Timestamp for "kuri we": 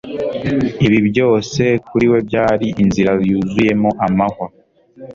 1.87-2.19